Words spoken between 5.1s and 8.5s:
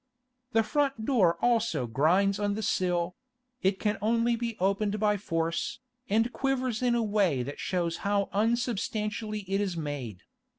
force, and quivers in a way that shows how